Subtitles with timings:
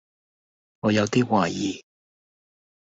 [0.79, 1.85] 我有啲懷疑